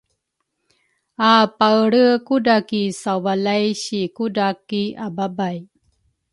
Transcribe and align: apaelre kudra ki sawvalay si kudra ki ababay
apaelre 1.31 2.03
kudra 2.27 2.57
ki 2.69 2.81
sawvalay 3.01 3.65
si 3.83 3.99
kudra 4.15 4.47
ki 4.67 4.83
ababay 5.05 5.57